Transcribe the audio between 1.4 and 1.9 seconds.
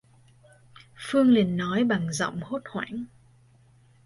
nói